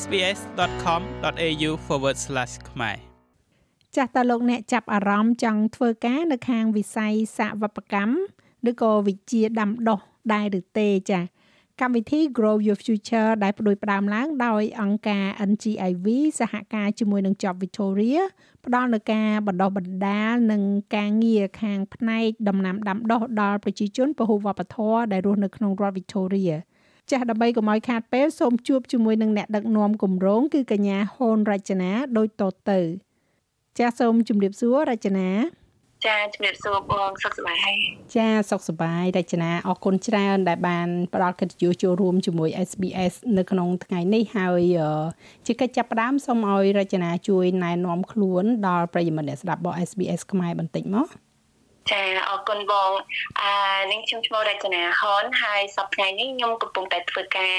[0.00, 1.70] sbs.com.au/
[2.70, 2.96] ខ្មែរ
[3.96, 8.14] ចាស់តើលោកអ្នកចាប់អារម្មណ៍ចង់ធ្វើការនៅខាងវិស័យសាកវប្បកម្ម
[8.70, 10.00] ឬក៏វិជាដាំដុះ
[10.32, 11.22] ដែរឬទេចា៎
[11.80, 16.06] កម្មវិធី Grow Your Future ដែលផ្ដួចផ្ដើមឡើងដោយអង្គការ NGIV
[16.40, 18.22] សហការជាមួយនឹង Job Victoria
[18.66, 20.62] ផ្ដល់នូវការបណ្ដុះបណ្ដាលនិង
[20.96, 26.54] ការងារខាងផ្នែកដំណាំដាំដុះដល់ប្រជាជនពហុវប្បធម៌ដែលរស់នៅក្នុងរដ្ឋ Victoria
[27.10, 32.80] ចាស់ដើម្បីកុំឲ្យខាតពេលសូមជួបជាមួយនឹងអ្នកដឹកនាំគម្រោងគឺកញ្ញាហូនរចនាដូចតទៅ
[33.78, 35.28] ចាស់សូមជម្រាបសួររចនា
[36.06, 37.76] ចាជំរាបសួរបងសុខសប្បាយហើយ
[38.16, 44.62] ចាសុខសប្បាយរចនាអរគុណច្រើនដែលបានផ្ដល់កិត្តិយសចូលរួមជាមួយ SBS នៅក្នុងថ្ងៃនេះហើយ
[45.46, 51.08] ជាកិច្ចចាប់ផ្ដើមសូមឲ្យរចនាជួយណែនាំខ្លួនដល់ប្រិយមិត្តអ្នកស្ដាប់របស់ SBS ខ្មែរបន្តិចមក
[51.90, 52.90] ចាអរគុណបង
[53.40, 53.50] អឺ
[53.90, 57.58] នឹងខ្ញុំឈ្មោះរចនាហនហើយសប្តាហ៍នេះខ្ញុំកំពុងតែធ្វើការ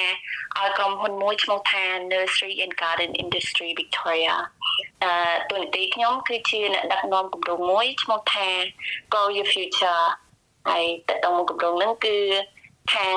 [0.57, 4.35] ឲ្យក្រុមហ៊ុនមួយឈ្មោះថា Nursery and Garden Industry Victoria
[5.03, 8.47] អឺទូនីតិខ្ញុំគឺជាអ្នកដឹកនាំគម្រោងមួយឈ្មោះថា
[9.13, 10.03] Go Your Future
[10.69, 12.17] ហើយតើតមកគម្រោងហ្នឹងគឺ
[12.93, 13.15] ខាង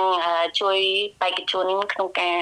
[0.60, 0.78] ជួយ
[1.20, 2.38] បេក្ខជនក្នុងការ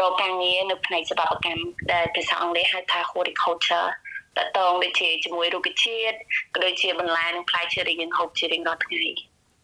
[0.00, 3.88] រកការងារនៅផ្នែកសិប្បកម្មដែលភាសាអង់គ្លេសហៅថា horticulture
[4.38, 6.16] តតងដូចជាជាមួយរុក្ខជាតិ
[6.54, 9.04] ក៏ដូចជាបន្លែនិងផ្លែឈើដែលយើងហូបជារៀងរាល់ថ្ងៃ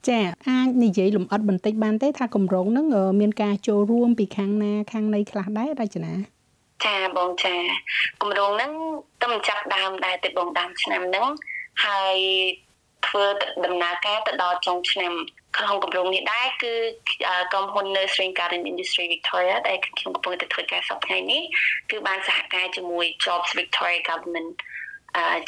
[0.09, 2.87] ចាអាចនិយាយលម្អិតបន្តិចបានទេថាកម្រងហ្នឹង
[3.21, 6.13] មានការចូលរួមពីខាងណាខាងណីខ្លះដែររចនា
[6.85, 7.55] ចាបងចា
[8.23, 8.73] គម្រោងហ្នឹង
[9.23, 11.27] ទៅចាប់ដើមដែរទៅបងដើមឆ្នាំហ្នឹង
[11.85, 12.17] ហើយ
[13.07, 13.25] ធ្វើ
[13.65, 15.13] ដំណើរការទៅដល់ចុងឆ្នាំ
[15.57, 16.75] ក្នុងគម្រោងនេះដែរគឺ
[17.53, 21.43] ក្រុមហ៊ុន Nursery Garden Industry Victoria ដែលខ្ញុំកំពុងតែធ្វើការសប្តាហ៍នេះ
[21.91, 24.53] គឺបានសហការជាមួយ Jobs Victoria Government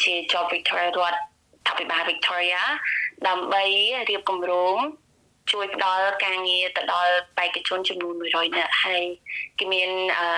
[0.03, 1.21] ជា Job Victoria រដ្ឋ
[1.69, 2.63] អភិបាល Victoria
[3.29, 3.65] ដើម្បី
[4.11, 4.77] រៀបគម្រោង
[5.53, 9.05] ជួយផ្ដល់ការងារទៅដល់បេក្ខជនចំនួន100នាក់ហើយ
[9.59, 10.29] គេមានអឺ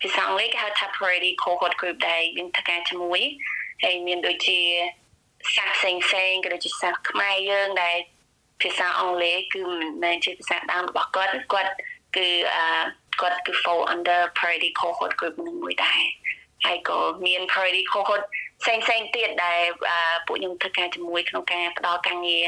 [0.00, 3.20] ភាសាអង់គ្លេសគេហៅថា priority cohort group ដែលយើងធ្វើការជាមួយ
[3.82, 4.60] ហើយមានដូចជា
[5.54, 7.96] សាសផ្សេងផ្សេងក៏ដូចជាសាសខ្មែរយើងដែល
[8.62, 11.72] ភាសាអង់គ្លេសគឺមិនមែនជាភាសាដើមរបស់គាត់គាត់
[12.16, 12.64] គឺអឺ
[13.20, 16.02] គាត់គឺ fall under priority cohort group នឹងមួយដែរ
[16.66, 18.22] ហើយក៏មាន priority cohort
[18.62, 19.60] ផ្សេងផ្សេងទៀតដែល
[20.26, 22.46] ពួកខ្ញុំធ្វើការជាមួយក្នុងការផ្ដល់ការងារ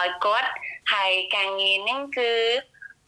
[0.00, 0.50] ឲ្យគាត់
[0.94, 2.32] ហើយការងារហ្នឹងគឺ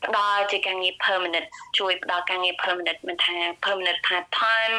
[0.05, 1.47] ផ្ដល់ជាការងារ permanent
[1.79, 4.75] ជួយផ្ដល់ការងារ permanent មិនថា permanent part time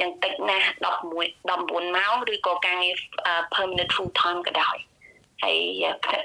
[0.00, 0.68] យ៉ាងតិចណាស់
[1.10, 2.94] 16 19ម៉ោងឬក៏ការងារ
[3.54, 4.76] permanent full time ក៏ដោយ
[5.42, 5.58] ហើយ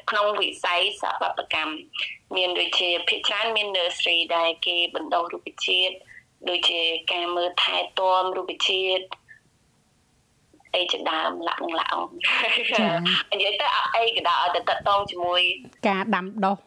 [0.10, 1.74] ក្នុងវិស័យសវត្ថកម្ម
[2.36, 5.96] មានដូចជាភិកច្រើនមាន nursery ដែលគេបណ្ដុះរុក្ខជាតិ
[6.50, 6.82] ដូចជា
[7.12, 9.06] ការមើលថែទាំរុក្ខជាតិ
[10.76, 12.12] អីជាដើមលាក់នឹងលាក់អង្គ
[13.32, 15.42] និយាយទៅអីក៏ដោយឲ្យទៅតតងជាមួយ
[15.88, 16.58] ការដាំដុះ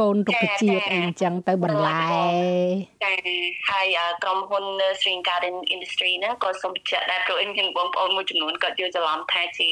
[0.00, 2.06] កូនរុក្ខជាតិអីអញ្ចឹងទៅបន្លែ
[3.04, 3.14] ចា
[3.70, 9.70] ហើយក្រុមហ៊ុន Nursery Garden Industry ហ្នឹងក៏សូមបញ្ជាក់ដែរព្រោះអីមានបងប្អូនមួយចំនួនគាត់យល់ច្រឡំថាជា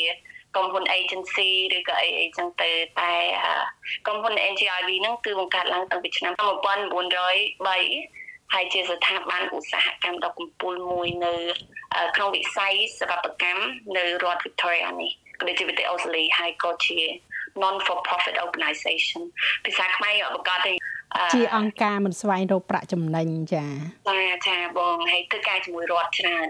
[0.55, 2.71] ក្រុមហ៊ុន agency ឬក៏អីអីចឹងទៅ
[3.01, 3.13] តែ
[4.07, 11.35] ក្រុមហ៊ុន NGIV ហ្នឹងគឺបង្កើតឡើងតាំងពីឆ្នាំ1903ហើយជាស្ថាប័នឧស្សាហកម្មដ៏កំពូលមួយនៅ
[12.17, 13.63] ក្នុងវិស័យសេវាកម្ម
[13.97, 16.99] នៅរដ្ឋ Victoria នេះក៏ដូចជាប្រទេសអូស្ត្រាលីហើយក៏ជា
[17.63, 19.23] non for profit organization
[19.65, 20.73] ភាសាខ្មែរអបកតទេ
[21.35, 23.67] ជាអង្គការមិនស្វែងរកប្រាក់ចំណេញចា
[24.09, 26.49] ចាចាបងហើយធ្វើការជាមួយរដ្ឋច្រើន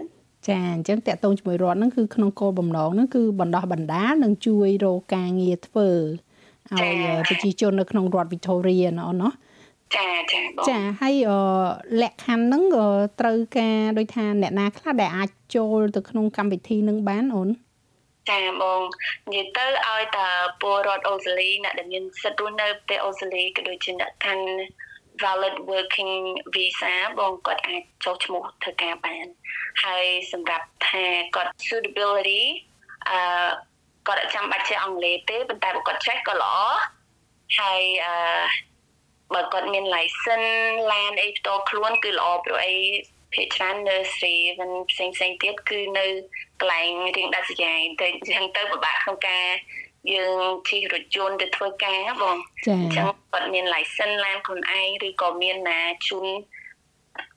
[0.48, 5.88] ចាអញ្ចឹងតកតងជាមួយរដ្ឋហ្នឹងគឺក្នុងគោលបំណងហ្នឹងគឺបណ្ដោះបណ្ដាលនិងជួយរកការងារធ្វើ
[6.72, 6.96] ឲ្យ
[7.28, 9.32] ប្រជាជននៅក្នុងរដ្ឋ Victoria ណោះណោះ
[9.96, 11.14] ចាចាបងចាហើយ
[12.02, 12.62] លក្ខខណ្ឌហ្នឹង
[13.20, 17.48] ត្រូវការដូចថាអ្នកណាខ្លះដែលអាចចូលទៅក្នុងកម្មវិធីនឹងបានអូន
[18.30, 18.80] ចាបង
[19.32, 20.28] និយាយទៅឲ្យតា
[20.60, 24.44] ពលរដ្ឋអូស្ត្រាលីអ្នកដែលមានសិទ្ធិរស់នៅប្រទេសអូស្ត្រាលីក៏ដូចជាអ្នកកាន់
[25.22, 26.14] valid working
[26.54, 29.26] visa បងគាត់អាចចុះឈ្មោះធ្វើការបាន
[29.84, 31.04] ហើយសម្រាប់ថា
[31.36, 32.42] គាត់ suitability
[33.10, 33.50] អឺ
[34.06, 36.56] គាត់អត់ចាំបាច់ចេះអង់គ្លេសទេប៉ុន្តែបើគាត់ចេះក៏ល្អ
[37.58, 38.14] ហើយអឺ
[39.34, 40.50] បើគាត់មាន license
[40.92, 42.76] ឡានអីផ្ទាល់ខ្លួនគឺល្អព្រោះអី
[43.34, 46.06] ភាគច្រើន nursery និងផ្សេងផ្សេងទៀតគឺនៅ
[46.60, 49.46] កន្លែងរៀងដាច់ស្រយាយតែអញ្ចឹងទៅពិបាកក្នុងការ
[50.12, 52.36] យើងជិះរថយន្តទៅធ្វើការបង
[52.66, 56.26] ចា៎អញ្ចឹងគាត់មាន license ឡានខ្លួនឯងឬក៏មានណាជូន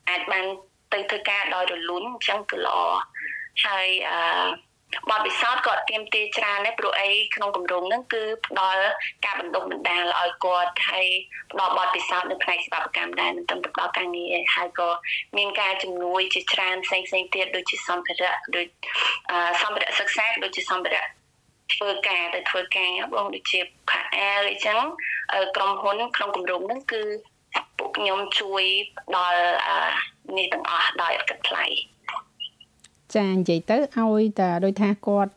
[0.08, 0.44] អាចបាន
[0.92, 2.78] ទៅធ្វើការដោយរលូនអញ្ចឹងគឺល្អ
[3.64, 4.18] ហើយអឺ
[5.10, 8.84] បទពិសោធន៍គាត់ទៀមទាច្រើនដែរព្រោះអីក្នុងគម្រោងហ្នឹងគឺផ្ដល់
[9.24, 11.06] ការបណ្ដុះបណ្ដាលឲ្យគាត់ហើយ
[11.52, 14.90] ផ្ដល់បទពិសោធន៍នៅផ្នែកសេវាកម្មដែរមិនត្រឹមតែផ្ដល់ការងារហើយក៏
[15.36, 18.68] មានការជំនួយជាច្រើនផ្សេងផ្សេងទៀតដូចជាសម្ភារៈដូច
[19.62, 21.17] សម្ភារៈសិក្សាដូចជាសម្ភារៈ
[21.74, 23.60] ធ្វើការទៅធ្វើការបងដូចជា
[23.90, 24.82] ផាអែលអីចឹង
[25.56, 27.02] ក្រុមហ៊ុនក្នុងគម្រោងហ្នឹងគឺ
[27.78, 28.62] ពួកខ្ញុំជួយ
[29.16, 29.40] ដល់
[30.36, 31.66] នេះទាំងអស់ដោយអត់គិតថ្លៃ
[33.16, 35.32] ចានិយាយទៅឲ្យតែដោយថាគាត់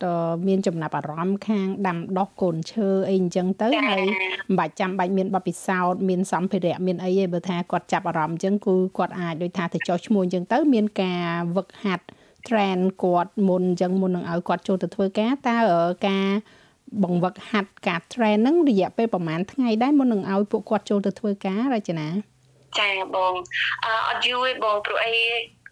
[0.48, 4.04] មានចំណាប់អារម្មណ៍ខាងដាំដុះកូនឈើអីអញ្ចឹងទៅហើយ
[4.50, 11.25] មិនបាច់ចាំបាច់មានបទពិសោធន៍មានសម្ភារៈមានអីទេបើថាគាត់ចាប់អារម្មណ៍អញ្ចឹងគឺគាត់អាចដោយថាទៅចុះឈ្មោះអញ្ចឹងទៅ មានការ
[11.56, 12.06] វឹកហាត់
[12.48, 15.58] trend គាត់មុនអញ្ចឹងមុននឹងឲ្យគាត់ចូលទៅធ្វើការតើ
[16.08, 16.28] ការ
[17.04, 22.08] បង្វឹកហាត់ការ train ហ្នឹងរយៈពេលប្រហែលថ្ងៃដែរមុននឹងឲ្យពួកគាត់ចូលទៅធ្វើការរចនា
[22.80, 23.34] ចាបង
[24.08, 25.16] អត់យូរទេបងព្រោះអី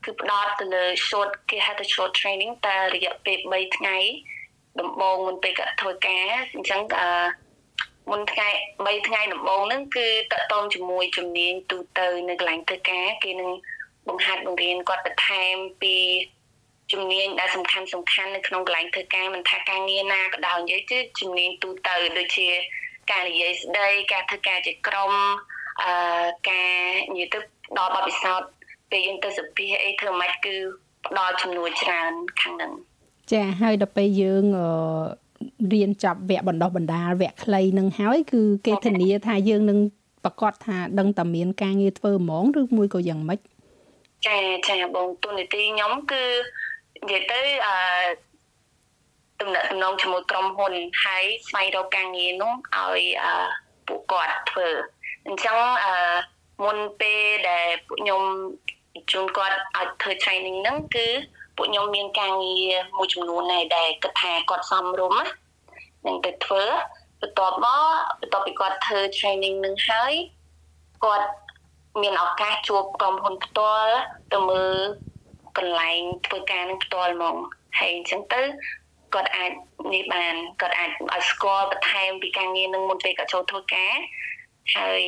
[0.06, 3.98] គឺផ្ដោតទៅលើ short គេហៅថា short training តែរយៈពេល3ថ្ងៃ
[4.80, 7.10] ដំបូងមុនពេលគាត់ធ្វើការអញ្ចឹងអឺ
[8.12, 13.52] មុនថ្ងៃ3ថ្ងៃដំបូងហ្នឹងគឺតកតងជាមួយជំនាញទូទៅនៅកន្លែងធ្វើការគេនឹង
[14.08, 15.96] បង្ហាត់បង្រៀនគាត់បន្ថែមពី
[16.92, 22.48] ជំនាញដែលសំខាន់សំខាន់នៅក្នុងកន្លែងធ្វើការមិនថាការងារណាក៏ដោយនិយាយគឺជំនាញទូទៅដូចជា
[23.12, 25.14] ការនិយាយស្ដីការធ្វើការជាក្រុម
[25.84, 25.92] អឺ
[26.50, 26.74] ការ
[27.12, 27.40] និយាយទៅ
[27.78, 28.50] ដល់បទពិសោធន៍
[28.92, 30.56] ពេលយើងទៅសភាអីធ្វើម៉េចគឺ
[31.08, 32.72] ផ្ដល់ជំនួយច្រើនខាងហ្នឹង
[33.32, 34.46] ចាហើយដល់ពេលយើង
[35.74, 39.80] រៀនចប់វគ្គបណ្ដុះបណ្ដាលវគ្គខ្លីនឹងហើយគឺគេធានាថាយើងនឹង
[40.24, 43.40] ប្រកាសថាដឹងតែមានការងារធ្វើហ្មងឬមួយក៏យ៉ាងម៉េច
[44.28, 44.40] ចា
[44.70, 46.24] ចាបងទូនីតិខ្ញុំគឺ
[47.02, 47.76] និយាយទៅអឺ
[49.40, 50.74] ទំនាក់ទំនងជាមួយក្រុមហ៊ុន
[51.04, 53.34] ហើយស្វែងរកការងារនោះឲ្យអឺ
[53.88, 54.68] ពួកគាត់ធ្វើ
[55.26, 55.96] អញ្ចឹងអឺ
[56.64, 58.24] មុនពេលដែលពួកខ្ញុំ
[59.12, 61.08] ជូនគាត់ឲ្យធ្វើ training ហ្នឹងគឺ
[61.56, 65.28] ពួកខ្ញុំមានការងារមួយចំនួនដែរដែលគិតថាគាត់សមរម្យ
[66.06, 66.64] នឹងទៅធ្វើ
[67.22, 67.84] បន្ទាប់មក
[68.20, 70.14] បន្ទាប់ពីគាត់ធ្វើ training នឹងហើយ
[71.04, 71.28] គាត់
[72.02, 73.94] មានឱកាសជួបក្រុមហ៊ុនផ្ទាល់
[74.34, 74.78] ទៅមើល
[75.58, 77.36] កន្លែងធ្វើការនឹងផ្ទាល់ហ្មង
[77.80, 78.42] ហើយអញ្ចឹងទៅ
[79.14, 79.52] គាត់អាច
[79.94, 83.94] នេះបានគាត់អាចឲ្យស្គាល់បន្ថែមពីការងារនឹងមុនពេលគាត់ចូលធ្វើការ
[84.76, 85.02] ហើយ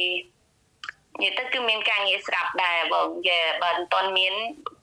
[1.21, 4.33] និយាយទៅគឺមានការងារស្រាប់ដែរបងយេបើមិនទាន់មាន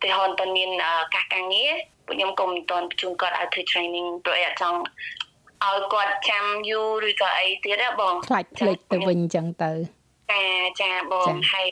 [0.03, 0.71] ទីហនទាន់មាន
[1.15, 1.73] កាសការងារ
[2.07, 4.79] ពួកខ្ញុំក៏មិនទាន់បញ្ជូនគាត់ឲ្យធ្វើ training ព្រោះអីអត់ចង់
[5.65, 9.71] ឲ្យគាត់ចាំយូរឬក៏អីទៀតហ៎បងខ្លាចភ្លេចទៅវិញអញ្ចឹងទៅ
[10.33, 10.43] ចា
[10.83, 11.69] ចាបងហើយ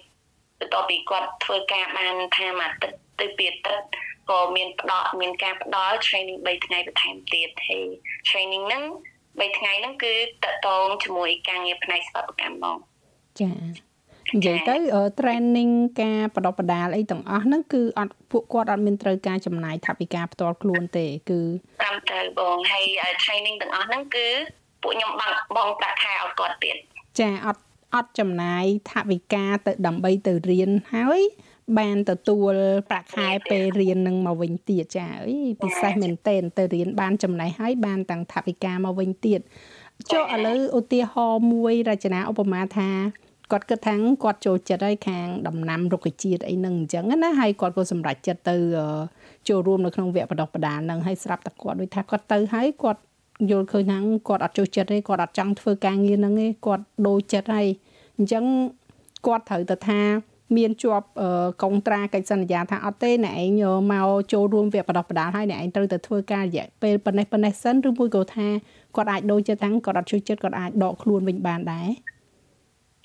[0.59, 3.87] បន្ទាប់ពីគាត់ធ្វើការបានថាមួយអាទិត្យ ទៅពីអាទិត្យ
[4.31, 7.87] ក៏មានផ្ដល់មានការផ្ដល់ training 3ថ្ងៃបន្ថែមទៀតហើយ
[8.29, 8.85] training ហ្នឹង
[9.21, 10.15] 3ថ្ងៃហ្នឹងគឺ
[10.45, 12.77] តកតងជាមួយការងារផ្នែកសិប្បកម្មបង
[13.41, 13.53] ចា
[14.35, 14.77] និយាយទៅ
[15.21, 15.73] training
[16.03, 21.41] ការបដិបដាលអីទាំងអស់ហ្នឹងគឺអត់ពួកគាត់អត់មានត្រូវការចំណាយថវិកាផ្ទាល់ខ្លួនទេ គឺ
[21.85, 22.85] តាមទៅបងហើយ
[23.25, 24.27] training ទាំងអស់ហ្នឹងគឺ
[24.83, 26.77] ពួកខ្ញុំបងបងប្រាក់ខែឲ្យគាត់ទៀត
[27.21, 27.63] ចាអត់
[27.95, 31.21] អត់ចំណាយថវិកាទៅដើម្បីទៅរៀនហើយ
[31.79, 32.55] បានទទួល
[32.91, 39.41] ប្រាក់ខែពេលរៀននឹងមកវិញទៀតចាអីពិសេសមែនទែនទៅរៀនបានចំណេះហើយបានទាំងថវិកាមកវិញទៀត
[40.13, 42.91] ចុះឥឡូវឧទាហរណ៍មួយរចនាឧបមាថា
[43.53, 48.57] គាត់គិតថាគាត់ចូលចិត្តហើយខាងដំណាំរុក្ខជាតិអីហ្នឹងអញ្ចឹងណាហើយគាត់ក៏សម្រេចចិត្តទៅ
[49.49, 53.01] ចូលរួមនៅក្នុងវគ្គបណ្ដុះបណ្ដាលហ្នឹងហើយស្រាប់តែគាត់ដូចថាគាត់ទៅហើយគាត់
[53.51, 53.99] យល់ឃើញថា
[54.29, 57.69] គាត់អត់ចូលចិត្តទេគាត់អត់ចង់ធ្វើការងារហ្នឹងទេគាត់ដូរចិត្តហើយ
[58.17, 58.45] អញ្ចឹង
[59.27, 60.01] គាត់ត្រូវទៅថា
[60.57, 61.09] មានជាប់
[61.63, 63.63] កុងត្រាកិច្ចសន្យាថាអត់ទេអ្នកឯង
[63.93, 68.47] មកចូលរួមវគ្គបណ្ដុះបណ្ដាលហើយអ្នកឯងត្រូវតែធ្វើការរយៈពេលប៉ុណ្ណេះប៉ុណ្ណេះសិនឬមួយក៏ថា
[68.97, 71.89] គាត់អាចដូរចិត្តទាំងគាត់អត់ជួយចិត្តគាត់អាចដកខ្លួនវិញបានដែរ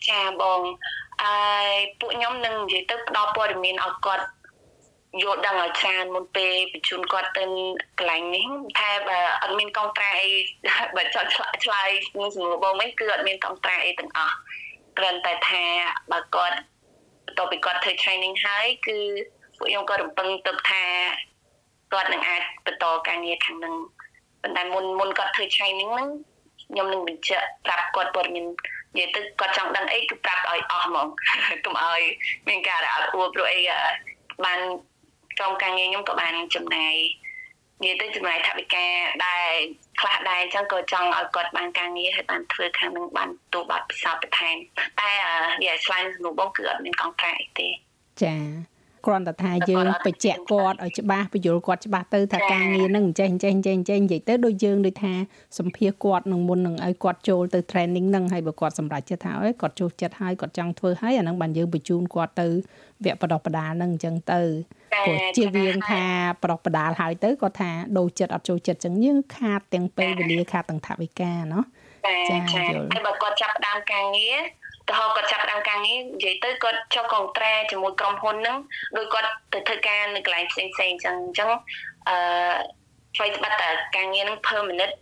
[0.09, 0.61] ចាបង
[1.23, 1.33] អើ
[1.99, 4.25] ពួកខ្ញុំនឹងនិយាយទៅផ្ដល់ព័ត៌មានឲ្យគាត់
[5.21, 7.44] យល់ដឹងឲ្យច្រើនមុនពេលបញ្ជូនគាត់ទៅ
[7.99, 8.45] កន្លែងនេះ
[8.80, 10.31] ថាបើអត់មានកងត្រាអី
[10.95, 11.30] បើចង់
[11.63, 11.89] ឆ្លើយ
[12.19, 14.35] នឹងសំណួរបងវិញគឺអត់មានកងត្រាអីទាំងអស់
[14.97, 15.63] គ្រាន់តែថា
[16.11, 16.57] បើគាត់
[17.25, 18.97] បន្ទាប់ពីគាត់ធ្វើ training ហើយគឺ
[19.57, 20.83] ពួកខ្ញុំក៏រំពឹងទុកថា
[21.94, 23.75] គាត់នឹងអាចបន្តការងារខាងនឹង
[24.42, 26.09] ប៉ុន្តែមុនមុនគាត់ធ្វើ training ហ្នឹង
[26.71, 28.45] ខ្ញុំនឹងបញ្ជាក់ប្រាប់គាត់ព័ត៌មាន
[28.94, 31.07] និយាយទៅគាត់ចង់ដឹងអីគឺប្រាប់ឲ្យអស់ហ្មង
[31.66, 32.01] កុំឲ្យ
[32.47, 33.61] មានការរអត់អួរព្រោះអី
[34.45, 34.59] បាន
[35.37, 36.95] ក្រុមការងារខ្ញុំក៏បានចំណាយ
[37.83, 38.85] និយាយទៅចំណាយថវិកា
[39.26, 39.47] ដែរ
[40.00, 44.57] ខ្លះដែរអញ្ចឹងក៏ចង់ឲ្យគាត់បានការងារហើយបានធ្វើខាងនឹងបានទូបាត់ពិសោធន៍បន្ថែម
[45.02, 45.11] តែ
[45.61, 47.68] និយាយឆ្លាញ់សំណួរបងគឺអត់មានកងត្រាអីទេ
[48.21, 48.35] ចា
[49.05, 55.13] គ្រាន់តែថាយើងបញ្ជាក់គាត់ឲ្យច្បាស់បញ្យល់គាត់ច្បាស់ទៅថាការងារហ្នឹងអញ្ចេះអញ្ចេះអញ្ចេះអញ្ចេះនិយាយទៅដូចយើងដូចថា
[55.57, 62.47] សម្ភារគាត់នឹងមុននឹងឲ្យគាត់ចូលទៅ training ហ្នឹងហើយបើគាត់សម្រេចចិត្តថាអើយគាត់ចូលចិត្តហើយគាត់ចង់ធ្វើហើយអាហ្នឹងបានយើងបញ្ជូនគាត់ទៅ
[63.05, 64.41] វគ្គបដិបដាលហ្នឹងអញ្ចឹងទៅ
[64.91, 66.05] ព្រោះជាវៀងថា
[66.41, 71.63] បដិបដាលហើយទៅគាត់ថាដូរចិត្តអត់ចូលចិត្តអញ្ចឹងយើងខាតទាំងពេលវេលាខាតទាំងថវិកាណោះ
[72.29, 72.47] ចាយល់
[72.93, 74.37] ហើយបើគាត់ចាប់ដើមការងារ
[74.88, 78.57] ទៅហៅគាត់ចាប់ដើមការងារនិយាយទៅគាត់ចុះកុងត្រាជាមួយក្រុមហ៊ុនហ្នឹង
[78.97, 81.50] ដោយគាត់ទៅធ្វើការនៅកន្លែងផ្សេងផ្សេងអញ្ចឹងអញ្ចឹង
[82.09, 82.16] អឺ
[83.16, 84.94] ឆ្លៃស្បាត់តែការងារហ្នឹង permanent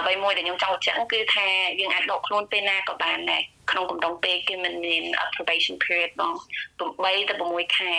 [0.00, 1.46] អ្វីមួយដែលខ្ញុំចង់ចឹងគឺថា
[1.80, 5.04] យើងអាចដកខ្លួនពេលណាក៏បានដែរក្នុងកំឡុងពេលគេមិនមាន
[5.34, 6.32] probation period បង
[6.78, 7.92] 8ទៅ6ខែ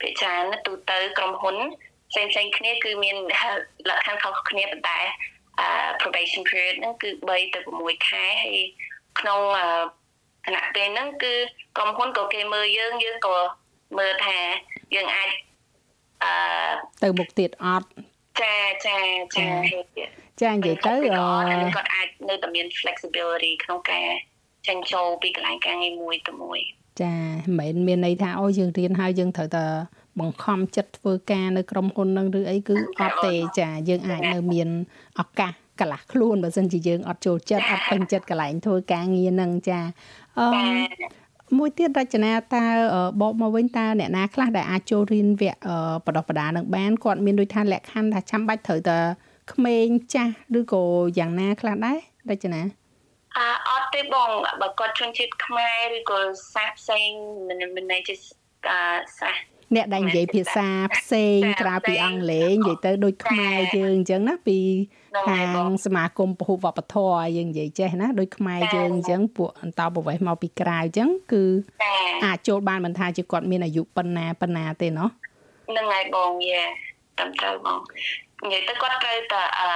[0.00, 1.56] ភាគច្រើនទូទៅក្រុមហ៊ុន
[2.10, 3.16] ផ្សេងផ្សេងគ្នាគឺមាន
[3.88, 4.98] លក្ខខណ្ឌខុសគ្នាប៉ុន្តែ
[6.00, 8.58] probation period ហ្នឹងគឺ3ទៅ6ខែហើយ
[9.20, 9.40] ក្នុង
[10.46, 11.34] គណៈពេលហ្នឹងគឺ
[11.76, 13.36] ក្រុមហ៊ុនក៏គេមើលយើងយើងក៏
[13.98, 14.38] មើលថា
[14.94, 15.28] យើងអាច
[16.22, 16.30] អឺ
[17.02, 17.86] ទៅមុខទៀតអត់
[18.40, 18.98] ចាចា
[19.36, 19.46] ចា
[20.42, 20.94] ចានិយាយទៅ
[21.76, 24.06] គាត់អាចនៅតែមាន flexibility ក្នុងការ
[24.66, 26.60] ចេញចូលពីកន្លែងការងារមួយទៅមួយ
[27.02, 27.14] ចា
[27.58, 29.66] មិនមែនមានន័យថាអូយើងរៀនហើយយើងត្រូវតែ
[30.20, 34.68] បង្ខំចិត្តធ្វើការនៅក្រុមហ៊ុននឹងឬអីគឺអត់ទេចាយើងអាចនៅមាន
[35.20, 39.80] ឱកាស កន្លះខ្លួនបើសិនជាយើងអត់ចូលចិត្តអត់ពេញចិត្តកន្លែងធ្វើការងារនឹងចា
[40.38, 40.48] អឺ
[41.58, 42.64] មួយទៀតរចនាតើ
[43.20, 45.68] បកមកវិញតើអ្នកណាខ្លះដែលអាចចូលរៀនវគ្គ
[46.06, 48.98] បដិបដានឹងបានគាត់មានដូចថាលក្ខខណ្ឌថាចាំបាច់ត្រូវតែ
[49.52, 50.84] ក្មេងចាស់ឬក៏
[51.18, 51.98] យ៉ាងណាខ្លះដែរ
[52.30, 52.60] រចនា
[53.36, 56.18] អឺអត់ទេបងបើគាត់ជនជាតិខ្មែរឬក៏
[56.54, 57.08] សាសផ្សេង
[57.48, 58.14] មិនមិនន័យជា
[59.18, 59.36] សាស
[59.74, 64.58] អ្នកដែលនិយាយភាសាផ្សេងក្រៅពីអង់គ្លេសនិយាយទៅដូចខ្មែរយើងអញ្ចឹងណាពី
[65.28, 71.44] ខាងសមាគមពហុវប្បធម៌យើងនិយាយចេះណាដូចខ្មែរយើងអញ្ចឹងពួកអន្តោប្រវេសន៍មកពីក្រៅអញ្ចឹងគឺ
[72.24, 75.08] អាចចូលបានមិនថាជាគាត់មានអាយុប៉ុណ្ណាប៉ុណ្ណាទេណោះ
[75.68, 76.62] ហ្នឹងហើយបងយា
[77.18, 77.80] តាមត្រូវបង
[78.44, 79.68] និយាយទៅគាត់ត្រូវតែអឺ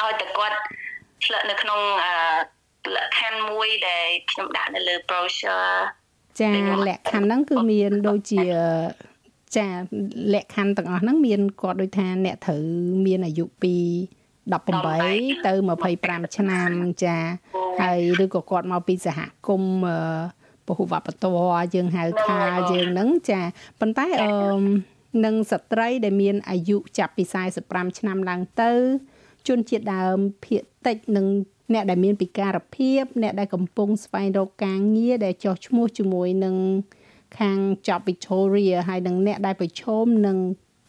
[0.00, 0.58] ឲ្យតែគាត់
[1.24, 2.12] ឆ្លឹកនៅក្នុងអឺ
[2.96, 5.76] លក្ខខណ្ឌមួយដែលខ្ញុំដាក់នៅលើ brochure
[6.40, 6.50] ចា
[6.88, 8.42] លក្ខខណ្ឌហ្នឹងគឺមានដូចជា
[9.56, 9.68] ចា
[10.34, 12.62] លក្ខខណ្ឌទាំងអស់ហ្នឹងមានគាត់ដូចថាអ្នកត្រូវ
[13.06, 13.74] មានអាយុពី
[14.56, 15.52] 18ទៅ
[15.94, 16.70] 25ឆ្នាំ
[17.04, 17.16] ចា
[17.80, 19.74] ហើយឬក៏គាត់មកពីសហគមន៍
[20.66, 22.40] ពហុវប្បធម៌យើងហៅថា
[22.72, 23.40] យើងហ្នឹងចា
[23.80, 24.32] ប៉ុន្តែអឺ
[25.24, 27.24] នឹងស្ត្រីដែលមានអាយុចាប់ពី
[27.60, 28.72] 45ឆ្នាំឡើងទៅ
[29.48, 31.26] ជនជាតិដើមភាគតិចនឹង
[31.74, 36.56] អ្នកដែលមានពិការភាពអ្នកដែលកំពុងស្វែងរកការងារដែលចោះឈ្មោះជាមួយនឹង
[37.38, 40.36] ខាង Job Victoria ហើយនឹងអ្នកដែលប្រឈមនឹង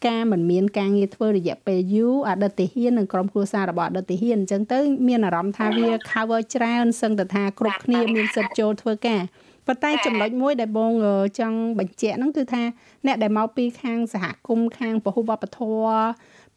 [0.07, 9.21] ការមិនមានការងារធ្វើរយៈពេលយូរអតីតហ៊ាននិងក្រុមគ្រួសាររបស់អតីតហ៊ានអញ្ចឹងទៅមានអារម្មណ៍ថាវា cover ច្រើនសឹងតែថាគ្រប់គ្នាមានសិទ្ធិចូលធ្វើការ
[9.67, 10.91] ប៉ុន្តែចំណុចមួយដែលបង
[11.39, 12.63] ចង់បញ្ជាក់ហ្នឹងគឺថា
[13.05, 16.01] អ្នកដែលមកពីខាងសហគមន៍ខាងពហុវប្បធម៌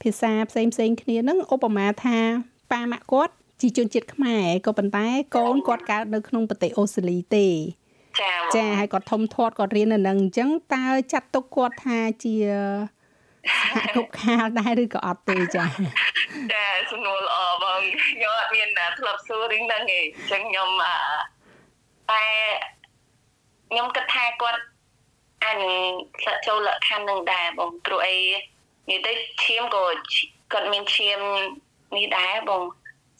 [0.03, 2.19] ភាសាផ្សេងផ្សេងគ្នាហ្នឹងឧបមាថា
[2.73, 5.07] ប៉ាម៉ាក់គាត់ជាជនជាតិខ្មែរក៏ប៉ុន្តែ
[5.37, 7.47] កូនគាត់កើតនៅក្នុងប្រទេសអូស្ត្រាលីទេ
[8.21, 12.35] ចាចាហើយគាត់ធំធាត់គាត់រៀននៅនឹងអញ្ចឹងតើចាត់ទុកគាត់ថាជា
[13.51, 15.65] សហគមន៍ខាលដែរឬក៏អត់ទេចា
[16.53, 18.69] ចាសំណួរល្អបងខ្ញុំអត់មាន
[18.99, 20.69] ធ្លាប់សួររឿងហ្នឹងទេអញ្ចឹងខ្ញុំ
[22.11, 22.25] តែ
[23.71, 24.61] ខ្ញុំគិតថាគាត់
[25.45, 25.77] អាចនឹង
[26.23, 28.19] ស្លាក់ចូលលក្ខខណ្ឌនឹងដែរបងព្រោះអី
[28.91, 29.13] និយាយទៅ
[29.45, 29.85] ឈាមក៏
[30.53, 31.21] គាត់មានឈាម
[31.97, 32.63] នេះដែរបង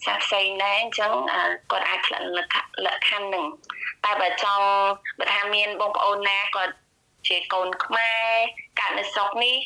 [0.05, 1.13] សាផ្សេងដែរអញ្ចឹង
[1.71, 3.45] គាត់អាចផ្លាក់លក្ខលក្ខខណ្ឌនឹង
[4.05, 4.67] តែបើចង់
[5.19, 6.75] បើថាមានបងប្អូនណាគាត់
[7.29, 8.27] ជាកូនខ្មែរ
[8.81, 9.57] កើតនៅស្រុកនេះ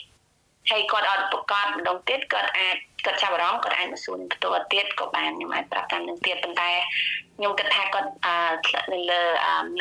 [0.71, 6.71] ហើយគាត់អត់ប្រកាសម្ដងទៀតគាត់អាចគាត់ចាប់អារម្មណ៍គាត់អាចមកសួរនឹងផ្ទាល់ទៀតក៏បានខ្ញុំអាចប្រាប់តាមនឹងទៀតប៉ុន្តែ
[7.37, 8.37] ខ្ញុំគិតថាគាត់អឺ
[8.93, 9.23] នៅលើ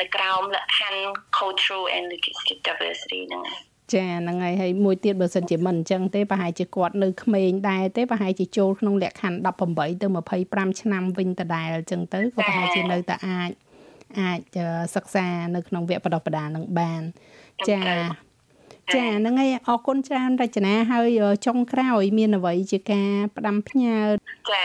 [0.00, 1.02] នៅក្រោមលក្ខខណ្ឌ
[1.38, 3.62] cultural and linguistic diversity ហ្នឹងហើយ
[3.94, 9.38] ចាហ្នឹងហើយហើយមួយទៀតបើសិនជាមិនអញ្ចឹងទេប្រហែលជាគាត់នៅក្មេងដែរទេប្រហែលជាចូលក្នុងលក្ខខណ្ឌ
[9.70, 10.06] 18ទៅ
[10.42, 13.50] 25ឆ្នាំវិញដដែលអញ្ចឹងទៅក៏ប្រហែលជានៅតែអាច
[14.20, 14.40] អាច
[14.94, 17.02] សិក្សានៅក្នុងវគ្គបណ្ដុះបណ្ដាលនឹងបាន
[17.68, 17.80] ចា
[18.94, 23.98] ចាហ្នឹងហើយអរគុណច្រើនរចនាហើយចុងក្រោយ មានអ្វីជាការផ្ដាំផ្ញើ
[24.50, 24.64] ចា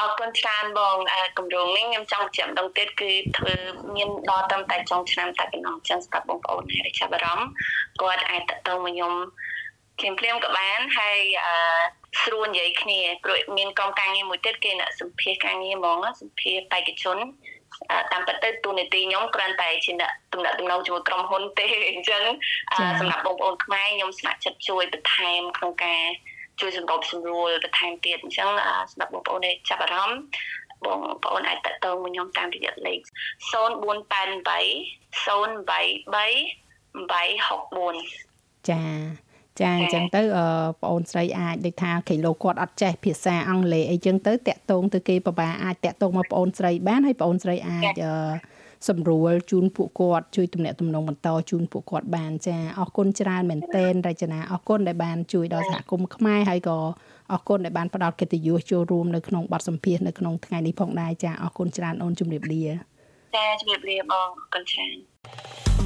[0.00, 0.96] អរគុណច្រើនបង
[1.38, 3.54] គម្រោងនេះខ្ញុំចង់ចាំដងទៀតគឺធ្វើ
[3.94, 7.50] មានដល់ត្រឹមតែចុងឆ្នាំតែប៉ុណ្ណោះអញ្ចឹងសម្រាប់បងប្អូនដែលចាប់អារម្មណ៍
[8.00, 9.12] គាត់អាចតទៅមកខ្ញុំ
[9.98, 11.54] ភ្លាមភ្លាមក៏បានហើយអឺ
[12.22, 17.18] ស្រួលនិយាយគ្នាព្រោះមានក្រុមការងារមួយទៀតគេអ្នកសម្ភារការងារហ្មងសម្ភារបេក្ខជន
[18.12, 22.24] តាមពិតទៅទូនីតិខ្ញុំគ្រាន់តែជាអ្នកទំនាក់ទំនងជាមួយក្រុមហ៊ុនទេអញ្ចឹង
[23.00, 26.04] សម្រាប់បងប្អូនខ្មែរខ្ញុំស្ម័គ្រចិត្តជួយបន្ថែមក្នុងការ
[26.60, 28.50] ជួយសម្របសម្រួលបន្ថែមទៀតអញ្ចឹង
[28.90, 30.20] សម្រាប់បងប្អូនដែលចាប់អារម្មណ៍
[30.84, 33.06] បងប្អូនអាចតតងមកខ្ញុំតាមរយៈលេខ0488
[35.26, 35.26] 083
[37.06, 38.80] 864ចា
[39.60, 40.22] ចាអញ្ចឹងទៅ
[40.80, 47.92] បងអូនស្រីអាចដូចថាគេលោកគាត់អត់ចេះភាសាអង់គ្លេសអីចឹងទៅតាក់ទងទៅគេពិបាកអាចតាក់ទងមកបងអូនស្រីបានហើយបងអូនស្រីអាច
[48.88, 56.78] សម្រួលជូនពួកគាត់ជួយទំនាក់ទំនងបន្តជូនពួកគាត់បានចាអរគុណច្រើនមែនទែនរចនាអរគុណដែលបានជួយដល់សហគមន៍ខ្មែរហើយក៏
[57.32, 62.64] អរគុណដែលបានផ្ដល់កិត្តិយសចូលរួមនៅក្នុងបទសម្ភាសន៍នៅក្នុងថ្ងៃនេះផងដែរចាអរគុណច្រើនអូនជំរាបលា
[63.36, 65.85] ចាជំរាបលាបងអរគុណច្រើន